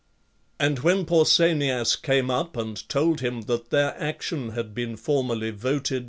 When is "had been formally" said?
4.53-5.51